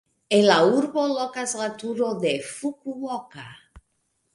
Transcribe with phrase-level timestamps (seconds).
[0.37, 3.51] En la urbo lokas la Turo de Fukuoka.